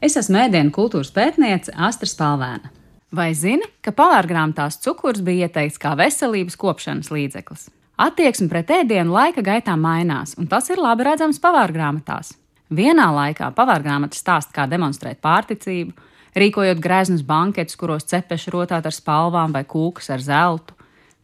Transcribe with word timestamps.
Es 0.00 0.14
esmu 0.16 0.38
ēdienu 0.40 0.72
kultūras 0.72 1.10
pētniece 1.12 1.74
Astra 1.76 2.08
Spalvēna. 2.08 2.70
Vai 3.12 3.34
zini, 3.36 3.66
ka 3.84 3.92
pavārgrāmatās 3.92 4.78
cukurs 4.80 5.20
bija 5.20 5.44
ieteikts 5.44 5.76
kā 5.82 5.92
veselības 5.98 6.56
kopšanas 6.56 7.10
līdzeklis? 7.12 7.66
Attieksme 8.00 8.48
pret 8.48 8.72
ēdienu 8.78 9.12
laika 9.12 9.44
gaitā 9.44 9.74
mainās, 9.76 10.32
un 10.40 10.48
tas 10.48 10.70
ir 10.72 10.80
labi 10.80 11.04
redzams 11.04 11.42
pavārgrāmatās. 11.44 12.32
Vienā 12.72 13.10
laikā 13.12 13.50
pavārgrāmatas 13.52 14.22
stāsta, 14.24 14.54
kā 14.56 14.64
demonstrēt 14.72 15.20
pārticību, 15.20 15.92
rīkojot 16.32 16.80
greznus 16.80 17.26
banketus, 17.26 17.76
kuros 17.76 18.08
cepeši 18.08 18.54
rotāt 18.56 18.88
ar 18.88 18.96
spalvām 18.96 19.52
vai 19.52 19.66
kūkas 19.68 20.08
ar 20.16 20.24
zeltu. 20.24 20.79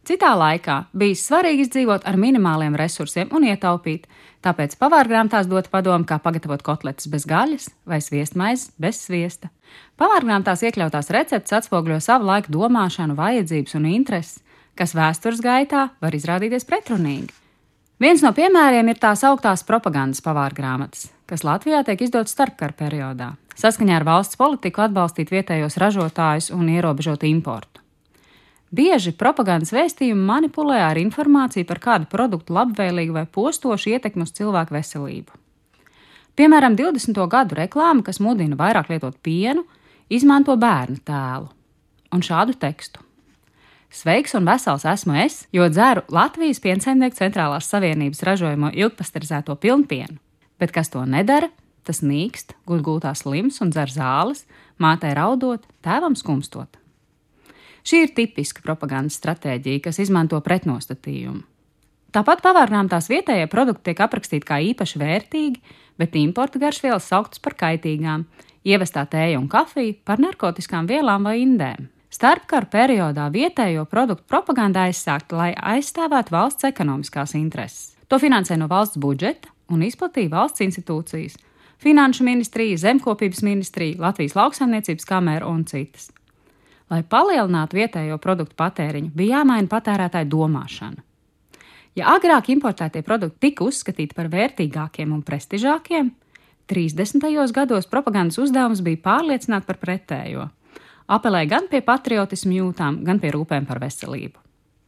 Citā 0.07 0.29
laikā 0.39 0.85
bija 0.95 1.17
svarīgi 1.19 1.65
izdzīvot 1.65 2.05
ar 2.07 2.15
minimāliem 2.15 2.77
resursiem 2.79 3.27
un 3.35 3.43
ietaupīt, 3.43 4.05
tāpēc 4.45 4.77
pavārgrāmatās 4.79 5.49
dot 5.51 5.67
padomu, 5.67 6.05
kā 6.07 6.15
pagatavot 6.23 6.61
kotletes 6.63 7.09
bez 7.11 7.25
gaļas 7.27 7.65
vai 7.83 7.99
sviestmaizes 7.99 8.69
bez 8.79 9.01
sviesta. 9.03 9.49
Pavārgrāmatās 9.99 10.63
iekļautās 10.63 11.11
receptes 11.11 11.57
atspoguļo 11.57 11.97
savu 11.99 12.29
laiku 12.29 12.53
domāšanu, 12.55 13.17
vajadzības 13.19 13.75
un 13.81 13.89
intereses, 13.91 14.37
kas 14.79 14.95
vēstures 14.95 15.41
gaitā 15.43 15.89
var 15.99 16.15
izrādīties 16.15 16.63
pretrunīgi. 16.69 17.35
Viens 17.99 18.23
no 18.23 18.31
piemēriem 18.37 18.87
ir 18.93 19.01
tās 19.01 19.25
augtās 19.27 19.65
propagandas 19.67 20.23
pavārgrāmatas, 20.23 21.09
kas 21.27 21.43
Latvijā 21.43 21.81
tiek 21.83 22.05
izdotas 22.05 22.37
starpkara 22.37 22.77
periodā, 22.77 23.33
saskaņā 23.59 23.99
ar 23.99 24.07
valsts 24.07 24.39
politiku 24.39 24.85
atbalstīt 24.85 25.35
vietējos 25.35 25.75
ražotājus 25.83 26.53
un 26.55 26.71
ierobežot 26.77 27.27
importu. 27.27 27.81
Bieži 28.67 29.13
propagandas 29.15 29.71
vēstījumi 29.71 30.25
manipulē 30.27 30.81
ar 30.89 30.99
informāciju 30.99 31.67
par 31.69 31.79
kādu 31.79 32.09
produktu 32.11 32.55
labvēlīgu 32.57 33.15
vai 33.15 33.23
postošu 33.23 33.93
ietekmi 33.95 34.25
uz 34.27 34.33
cilvēku 34.35 34.75
veselību. 34.75 35.37
Piemēram, 36.37 36.75
20. 36.77 37.17
gadu 37.31 37.55
reklāma, 37.57 38.03
kas 38.03 38.19
mudina 38.19 38.57
vairāk 38.59 38.91
lietot 38.91 39.15
pienu, 39.23 39.63
izmanto 40.11 40.53
bērnu 40.59 40.99
tēlu 41.07 41.47
un 42.13 42.23
šādu 42.23 42.57
tekstu. 42.59 43.01
Sveiks 43.87 44.35
un 44.35 44.45
vesels 44.47 44.83
esmu 44.85 45.15
es, 45.23 45.45
jo 45.55 45.65
dzeru 45.71 46.03
Latvijas 46.11 46.59
piensaimnieku 46.63 47.15
centrālās 47.15 47.69
savienības 47.71 48.23
ražojamo 48.27 48.73
ilgpasterizēto 48.75 49.55
pilnpienu, 49.63 50.19
bet 50.59 50.75
kas 50.75 50.91
to 50.91 51.05
nedara, 51.07 51.47
tas 51.87 52.03
nīkst, 52.03 52.51
gulgultā 52.67 53.15
slims 53.15 53.61
un 53.63 53.71
dzer 53.71 53.93
zāles, 53.95 54.43
mātei 54.75 55.15
raudot, 55.15 55.63
tēvam 55.87 56.19
skumstot. 56.19 56.75
Šī 57.87 58.01
ir 58.03 58.11
tipiska 58.11 58.59
propagandas 58.65 59.15
stratēģija, 59.21 59.85
kas 59.85 60.01
izmanto 60.03 60.39
pretnostatījumu. 60.43 61.45
Tāpat 62.11 62.41
pavārnām 62.43 62.89
tās 62.91 63.07
vietējie 63.11 63.47
produkti 63.51 63.89
tiek 63.89 64.01
aprakstīti 64.03 64.47
kā 64.47 64.57
īpaši 64.73 64.99
vērtīgi, 64.99 65.61
bet 65.99 66.15
importa 66.19 66.59
garšvielas 66.59 67.07
sauktas 67.07 67.39
par 67.43 67.55
kaitīgām, 67.59 68.25
ievestā 68.67 69.05
tēja 69.07 69.39
un 69.39 69.47
kafija 69.51 69.95
par 70.07 70.19
narkotikām 70.23 70.89
vielām 70.89 71.27
vai 71.29 71.37
indēm. 71.43 71.87
Starpkara 72.11 72.67
periodā 72.71 73.27
vietējo 73.31 73.85
produktu 73.87 74.27
propaganda 74.31 74.87
aizsākta, 74.87 75.37
lai 75.37 75.51
aizstāvētu 75.75 76.33
valsts 76.33 76.67
ekonomiskās 76.67 77.35
intereses. 77.39 77.93
To 78.07 78.19
finansē 78.19 78.55
no 78.59 78.67
valsts 78.71 78.99
budžeta 78.99 79.51
un 79.71 79.83
izplatīja 79.83 80.31
valsts 80.31 80.63
institūcijas- 80.63 81.39
Finanšu 81.83 82.23
ministrija, 82.23 82.77
Zemkopības 82.77 83.43
ministrija, 83.43 83.99
Latvijas 83.99 84.35
lauksaimniecības 84.35 85.05
kamera 85.05 85.47
un 85.47 85.65
citas. 85.65 86.09
Lai 86.87 87.01
palielinātu 87.03 87.75
vietējo 87.75 88.17
produktu 88.23 88.55
patēriņu, 88.59 89.11
bija 89.15 89.41
jāmaina 89.41 89.67
patērētāju 89.71 90.29
domāšana. 90.31 91.03
Ja 91.97 92.13
agrāk 92.13 92.51
importētie 92.53 93.01
produkti 93.03 93.49
tika 93.49 93.65
uzskatīti 93.65 94.15
par 94.15 94.29
vērtīgākiem 94.31 95.11
un 95.11 95.23
prestižākiem, 95.25 96.11
30. 96.67 97.23
gados 97.55 97.87
propagandas 97.87 98.37
uzdevums 98.43 98.83
bija 98.83 99.01
pārliecināt 99.03 99.65
par 99.67 99.79
pretējo. 99.81 100.49
Apelēja 101.07 101.49
gan 101.55 101.69
pie 101.71 101.79
patriotismu 101.81 102.57
jūtām, 102.57 102.99
gan 103.07 103.19
pie 103.23 103.31
rūpēm 103.31 103.65
par 103.67 103.79
veselību. 103.79 104.37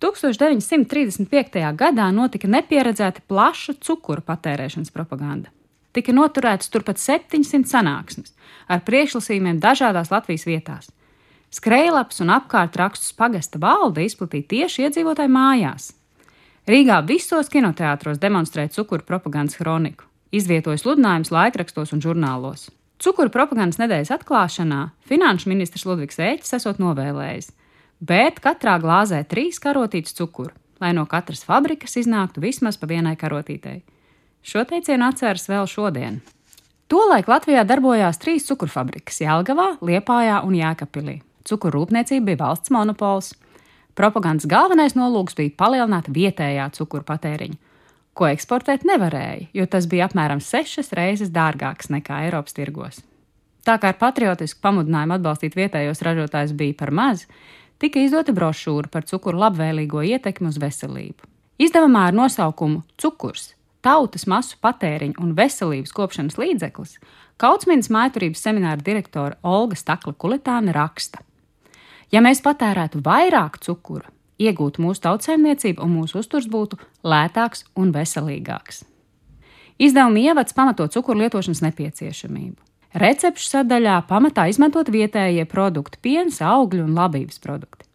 1935. 0.03 1.63
gadā 1.75 2.07
notika 2.15 2.47
nepieredzēta 2.47 3.23
plaša 3.27 3.75
cukuru 3.83 4.23
patērēšanas 4.27 4.91
propaganda. 4.95 5.51
Tika 5.95 6.13
noturētas 6.15 6.69
turpat 6.71 7.01
700 7.01 7.67
sanāksmes 7.67 8.35
ar 8.69 8.83
priekšlasījumiem 8.87 9.59
dažādās 9.63 10.11
Latvijas 10.13 10.45
vietās. 10.47 10.91
Skrejlaps 11.49 12.21
un 12.21 12.29
apkārtrakstus 12.29 13.15
pagasta 13.17 13.57
valde 13.61 14.03
izplatīja 14.05 14.49
tieši 14.53 14.85
iedzīvotāju 14.85 15.31
mājās. 15.33 15.91
Rīgā 16.69 16.99
visos 17.07 17.49
kinoteātros 17.49 18.19
demonstrēja 18.21 18.69
cukuru 18.75 19.01
propagandas 19.07 19.57
kroniku, 19.57 20.05
izvietoja 20.29 20.77
sludinājumus 20.77 21.31
laikrakstos 21.33 21.95
un 21.95 22.03
žurnālos. 22.03 22.67
Cukuru 23.01 23.31
propagandas 23.33 23.79
nedēļas 23.81 24.11
atklāšanā 24.19 24.81
finanšu 25.09 25.49
ministrs 25.49 25.87
Ludvigs 25.89 26.19
Ēķis 26.21 26.59
esot 26.59 26.81
novēlējis, 26.83 27.47
bet 27.97 28.37
katrā 28.43 28.75
glāzē 28.83 29.23
trīs 29.25 29.57
karotītes 29.63 30.13
cukuru, 30.19 30.51
lai 30.83 30.91
no 30.93 31.07
katras 31.09 31.41
fabrikas 31.47 31.97
iznāktu 31.97 32.43
vismaz 32.43 32.77
pa 32.77 32.91
vienai 32.91 33.15
karotītei. 33.17 33.79
Šo 34.45 34.61
teicienu 34.69 35.07
atceras 35.07 35.47
vēl 35.49 35.65
šodien. 35.65 36.19
Tolaik 36.89 37.31
Latvijā 37.31 37.63
darbojās 37.65 38.21
trīs 38.21 38.45
cukurfabrikas- 38.45 39.21
Jelgavā, 39.25 39.79
Liepājā 39.81 40.43
un 40.45 40.53
Jēkabpilī. 40.59 41.21
Cukuru 41.49 41.81
rūpniecība 41.81 42.31
bija 42.31 42.43
valsts 42.43 42.71
monopols. 42.73 43.33
Propagandas 43.97 44.47
galvenais 44.49 44.95
nolūks 44.95 45.35
bija 45.37 45.55
palielināt 45.57 46.07
vietējā 46.13 46.69
cukuru 46.77 47.03
patēriņu, 47.07 47.57
ko 48.13 48.29
eksportēt 48.29 48.85
nevarēja, 48.87 49.49
jo 49.57 49.65
tas 49.65 49.87
bija 49.89 50.07
apmēram 50.07 50.43
sešas 50.43 50.93
reizes 50.95 51.33
dārgāks 51.35 51.89
nekā 51.89 52.23
Eiropas 52.27 52.55
tirgos. 52.55 53.01
Tā 53.65 53.75
kā 53.81 53.91
ar 53.91 53.97
patriotisku 53.99 54.61
pamudinājumu 54.63 55.17
atbalstīt 55.17 55.57
vietējos 55.57 56.03
ražotājus 56.05 56.53
bija 56.57 56.77
par 56.79 56.93
maz, 56.95 57.25
tika 57.81 57.99
izdota 57.99 58.33
brošūra 58.35 58.91
par 58.93 59.07
cukuru 59.09 59.41
labvēlīgo 59.41 60.05
ietekmi 60.13 60.51
uz 60.53 60.59
veselību. 60.61 61.27
Izdevumā 61.59 62.05
ar 62.07 62.15
nosaukumu 62.15 62.85
Cukurs- 62.95 63.53
tautas 63.85 64.27
masu 64.27 64.55
patēriņu 64.63 65.19
un 65.19 65.35
veselības 65.35 65.91
kopšanas 65.91 66.37
līdzeklis 66.39 66.99
Kautsmīnas 67.39 67.87
maiturības 67.87 68.41
semināra 68.43 68.83
direktore 68.83 69.37
Olga 69.47 69.77
Stakla 69.79 70.11
Kulitāne 70.11 70.73
raksta. 70.75 71.21
Ja 72.09 72.23
mēs 72.25 72.41
patērētu 72.41 73.03
vairāk 73.05 73.59
cukura, 73.61 74.07
iegūtu 74.41 74.81
mūsu 74.81 75.03
tautsēmniecība 75.05 75.83
un 75.85 75.93
mūsu 75.99 76.23
uzturs 76.23 76.47
būtu 76.49 76.79
lētāks 77.05 77.67
un 77.77 77.91
veselīgāks. 77.93 78.83
Izdevuma 79.79 80.19
ievads 80.19 80.55
pamato 80.57 80.87
cukuru 80.91 81.21
lietošanas 81.23 81.61
nepieciešamību. 81.67 82.57
Recepšu 82.99 83.45
sadaļā 83.45 83.99
pamatā 84.09 84.47
izmantot 84.49 84.89
vietējie 84.89 85.45
produkti, 85.47 86.01
piens, 86.01 86.41
augļu 86.41 86.87
un 86.87 86.97
labības 86.97 87.37
produkti. 87.43 87.85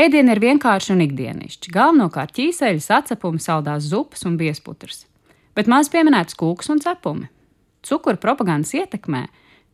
Ēdieni 0.00 0.34
ir 0.34 0.40
vienkārši 0.44 0.92
un 0.94 1.02
ikdienišķi, 1.04 1.72
galvenokārt 1.74 2.36
ķīseļi, 2.36 2.82
sacepumi, 2.84 3.40
saldās 3.42 3.88
zupas 3.90 4.22
un 4.28 4.36
biesputrs, 4.40 5.06
bet 5.56 5.68
maz 5.68 5.90
pieminēts 5.92 6.36
kūks 6.38 6.70
un 6.72 6.80
cepumi. 6.84 7.26
Cukura 7.84 8.20
propagandas 8.20 8.74
ietekmē 8.76 9.24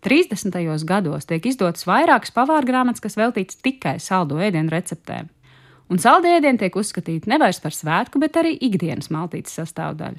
30. 0.05 0.85
gados 0.85 1.27
tiek 1.27 1.47
izdotas 1.47 1.87
vairākas 1.89 2.35
pavāra 2.35 2.67
grāmatas, 2.67 3.03
kas 3.03 3.17
veltītas 3.19 3.59
tikai 3.63 3.97
saldo 4.03 4.39
ēdienu 4.43 4.71
receptēm. 4.71 5.31
Un 5.91 6.03
saldi 6.03 6.31
ēdieni 6.35 6.61
tiek 6.61 6.77
uzskatīti 6.77 7.31
nevis 7.31 7.61
par 7.63 7.75
svētku, 7.75 8.21
bet 8.23 8.37
arī 8.39 8.57
ikdienas 8.69 9.11
maltītes 9.15 9.55
sastāvdaļu. 9.57 10.19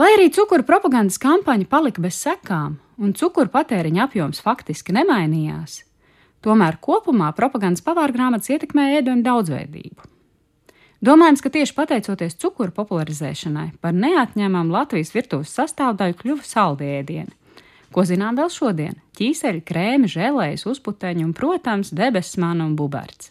Lai 0.00 0.08
arī 0.14 0.30
cukuru 0.32 0.64
propagandas 0.64 1.18
kampaņa 1.20 1.66
palika 1.68 2.00
bez 2.00 2.16
sekām 2.22 2.78
un 3.02 3.12
cukuru 3.18 3.50
patēriņa 3.52 4.06
apjoms 4.06 4.40
faktiski 4.40 4.94
nemainījās, 4.96 5.82
tomēr 6.40 6.78
kopumā 6.80 7.32
propagandas 7.36 7.84
pavāra 7.84 8.14
grāmatas 8.14 8.48
ietekmēja 8.54 9.02
ēdienu 9.02 9.26
daudzveidību. 9.26 10.08
Domājams, 11.02 11.42
ka 11.42 11.50
tieši 11.50 11.74
pateicoties 11.74 12.38
cukuru 12.38 12.70
popularizēšanai, 12.76 13.72
par 13.82 13.92
neatņemamu 13.98 14.70
Latvijas 14.70 15.10
virtuves 15.10 15.50
sastāvdaļu 15.58 16.14
kļuva 16.20 16.46
saldēdieni, 16.46 17.34
Ko 17.92 18.06
zinām 18.08 18.38
vēl 18.38 18.48
šodien? 18.48 18.96
Ķīseļi, 19.18 19.60
krēmi, 19.68 20.08
žēlējas, 20.08 20.64
uzputeņi 20.70 21.26
un, 21.26 21.32
protams, 21.36 21.92
debesis 21.92 22.38
mana 22.40 22.64
un 22.64 22.76
buberts. 22.78 23.28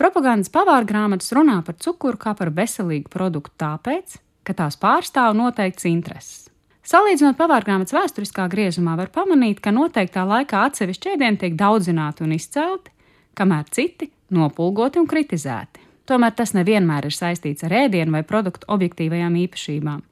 Propagandas 0.00 0.48
pavāra 0.48 0.86
grāmatas 0.88 1.34
runā 1.36 1.58
par 1.66 1.76
cukuru 1.76 2.16
kā 2.20 2.32
par 2.38 2.48
veselīgu 2.56 3.12
produktu 3.12 3.52
tāpēc, 3.60 4.16
ka 4.48 4.56
tās 4.56 4.80
pārstāv 4.80 5.36
noteikts 5.36 5.84
intereses. 5.90 6.46
Salīdzinot 6.90 7.36
pavārgrāmatas 7.36 7.92
vēsturiskā 7.92 8.46
griezumā, 8.50 8.96
var 8.96 9.12
pamanīt, 9.12 9.60
ka 9.60 9.74
noteiktā 9.76 10.24
laikā 10.24 10.64
atsevišķi 10.70 11.12
ēdieni 11.12 11.42
tiek 11.44 11.60
daudzināti 11.60 12.24
un 12.24 12.32
izcelti, 12.34 12.94
kamēr 13.36 13.68
citi 13.68 14.08
nopulgoti 14.32 15.02
un 15.02 15.06
kritizēti. 15.10 15.84
Tomēr 16.08 16.32
tas 16.34 16.56
nevienmēr 16.56 17.06
ir 17.06 17.14
saistīts 17.14 17.68
ar 17.68 17.76
ēdienu 17.84 18.16
vai 18.16 18.24
produktu 18.26 18.72
objektīvajām 18.72 19.36
īpašībām, 19.44 20.02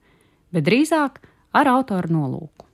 bet 0.53 0.69
drīzāk 0.69 1.23
ar 1.57 1.73
autoru 1.73 2.13
nolūku. 2.13 2.68